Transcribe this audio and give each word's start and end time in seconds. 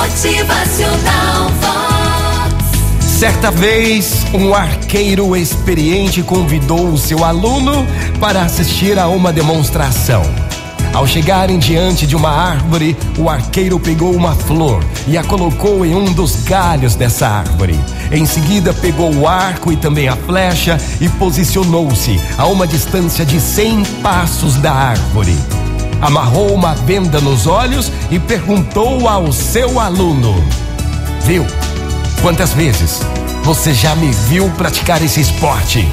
Motivacional. 0.00 1.50
Certa 3.00 3.50
vez, 3.50 4.24
um 4.32 4.54
arqueiro 4.54 5.36
experiente 5.36 6.22
convidou 6.22 6.88
o 6.88 6.96
seu 6.96 7.22
aluno 7.22 7.86
para 8.18 8.40
assistir 8.40 8.98
a 8.98 9.08
uma 9.08 9.30
demonstração. 9.30 10.22
Ao 10.94 11.06
chegarem 11.06 11.58
diante 11.58 12.06
de 12.06 12.16
uma 12.16 12.30
árvore, 12.30 12.96
o 13.18 13.28
arqueiro 13.28 13.78
pegou 13.78 14.14
uma 14.14 14.34
flor 14.34 14.82
e 15.06 15.18
a 15.18 15.22
colocou 15.22 15.84
em 15.84 15.94
um 15.94 16.10
dos 16.14 16.44
galhos 16.44 16.94
dessa 16.94 17.28
árvore. 17.28 17.78
Em 18.10 18.24
seguida, 18.24 18.72
pegou 18.72 19.14
o 19.14 19.28
arco 19.28 19.70
e 19.70 19.76
também 19.76 20.08
a 20.08 20.16
flecha 20.16 20.78
e 20.98 21.10
posicionou-se 21.10 22.18
a 22.38 22.46
uma 22.46 22.66
distância 22.66 23.22
de 23.22 23.38
100 23.38 23.84
passos 24.02 24.56
da 24.56 24.72
árvore. 24.72 25.36
Amarrou 26.00 26.54
uma 26.54 26.74
venda 26.74 27.20
nos 27.20 27.46
olhos 27.46 27.92
e 28.10 28.18
perguntou 28.18 29.06
ao 29.06 29.30
seu 29.32 29.78
aluno: 29.78 30.34
Viu? 31.24 31.46
Quantas 32.22 32.52
vezes 32.52 33.00
você 33.44 33.74
já 33.74 33.94
me 33.94 34.10
viu 34.10 34.48
praticar 34.50 35.02
esse 35.02 35.20
esporte? 35.20 35.86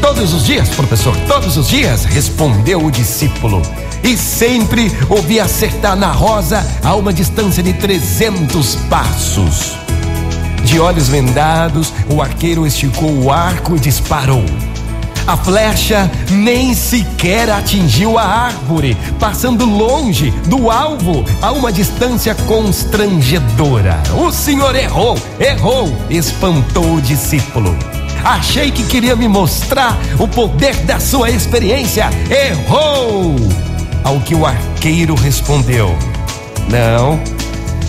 Todos 0.00 0.34
os 0.34 0.44
dias, 0.44 0.68
professor, 0.70 1.16
todos 1.28 1.56
os 1.56 1.68
dias, 1.68 2.04
respondeu 2.04 2.84
o 2.84 2.90
discípulo. 2.90 3.62
E 4.02 4.16
sempre 4.18 4.92
ouvi 5.08 5.40
acertar 5.40 5.96
na 5.96 6.12
rosa 6.12 6.64
a 6.82 6.94
uma 6.94 7.12
distância 7.12 7.62
de 7.62 7.72
300 7.72 8.74
passos. 8.90 9.78
De 10.64 10.78
olhos 10.78 11.08
vendados, 11.08 11.92
o 12.08 12.20
arqueiro 12.20 12.66
esticou 12.66 13.10
o 13.10 13.32
arco 13.32 13.76
e 13.76 13.80
disparou. 13.80 14.44
A 15.26 15.38
flecha 15.38 16.10
nem 16.30 16.74
sequer 16.74 17.48
atingiu 17.48 18.18
a 18.18 18.24
árvore, 18.24 18.94
passando 19.18 19.64
longe 19.64 20.30
do 20.46 20.70
alvo 20.70 21.24
a 21.40 21.50
uma 21.50 21.72
distância 21.72 22.34
constrangedora. 22.34 24.02
O 24.14 24.30
senhor 24.30 24.76
errou, 24.76 25.16
errou, 25.40 25.90
espantou 26.10 26.96
o 26.96 27.00
discípulo. 27.00 27.74
Achei 28.22 28.70
que 28.70 28.84
queria 28.84 29.16
me 29.16 29.26
mostrar 29.26 29.98
o 30.18 30.28
poder 30.28 30.76
da 30.84 31.00
sua 31.00 31.30
experiência. 31.30 32.10
Errou! 32.28 33.36
Ao 34.04 34.20
que 34.20 34.34
o 34.34 34.44
arqueiro 34.44 35.14
respondeu: 35.14 35.96
Não, 36.68 37.18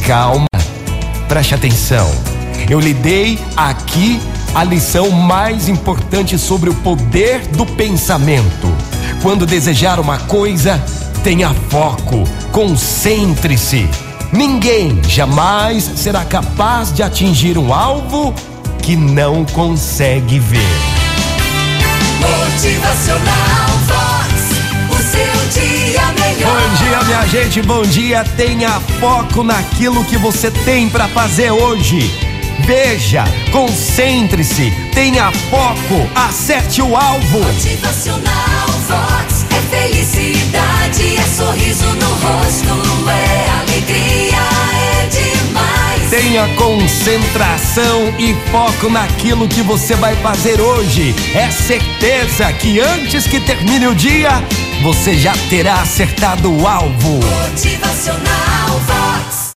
calma, 0.07 0.47
preste 1.27 1.53
atenção. 1.53 2.09
Eu 2.69 2.79
lhe 2.79 2.93
dei 2.93 3.37
aqui 3.57 4.21
a 4.55 4.63
lição 4.63 5.11
mais 5.11 5.67
importante 5.67 6.39
sobre 6.39 6.69
o 6.69 6.73
poder 6.75 7.45
do 7.47 7.65
pensamento. 7.65 8.73
Quando 9.21 9.45
desejar 9.45 9.99
uma 9.99 10.17
coisa, 10.17 10.81
tenha 11.25 11.53
foco, 11.69 12.23
concentre-se. 12.53 13.85
Ninguém 14.31 15.01
jamais 15.09 15.83
será 15.83 16.23
capaz 16.23 16.93
de 16.93 17.03
atingir 17.03 17.57
um 17.57 17.73
alvo 17.73 18.33
que 18.81 18.95
não 18.95 19.43
consegue 19.43 20.39
ver. 20.39 20.61
Motivacional 22.21 23.25
Vox. 23.87 24.35
O 24.89 24.95
seu 25.03 25.61
dia 25.61 26.01
melhor. 26.13 26.53
Bom 26.53 26.85
dia, 26.85 27.03
minha 27.03 27.27
gente, 27.27 27.61
bom 27.61 27.81
dia. 27.81 28.23
Tenha 28.37 28.79
foco 29.01 29.43
naquilo 29.43 30.05
que 30.05 30.17
você 30.17 30.49
tem 30.49 30.87
para 30.87 31.09
fazer 31.09 31.51
hoje. 31.51 32.24
Veja, 32.65 33.23
concentre-se, 33.51 34.71
tenha 34.91 35.31
foco, 35.51 36.09
acerte 36.15 36.81
o 36.81 36.97
alvo. 36.97 37.43
Motivacional 37.43 38.67
Vox. 38.87 39.45
É 39.51 39.61
felicidade, 39.77 41.15
é 41.15 41.21
sorriso 41.27 41.85
no 41.85 42.09
rosto, 42.09 43.07
é 43.07 43.49
alegria, 43.61 44.37
é 44.73 45.07
demais. 45.07 46.09
Tenha 46.09 46.47
concentração 46.55 48.11
e 48.17 48.33
foco 48.49 48.89
naquilo 48.89 49.47
que 49.47 49.61
você 49.61 49.93
vai 49.93 50.15
fazer 50.15 50.59
hoje. 50.59 51.13
É 51.35 51.51
certeza 51.51 52.51
que 52.53 52.79
antes 52.79 53.27
que 53.27 53.39
termine 53.41 53.85
o 53.85 53.93
dia, 53.93 54.43
você 54.81 55.15
já 55.15 55.33
terá 55.51 55.81
acertado 55.81 56.51
o 56.51 56.67
alvo. 56.67 57.19
Motivacional 57.23 58.79
Vox. 58.87 59.44